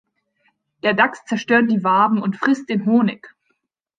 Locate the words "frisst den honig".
2.35-3.35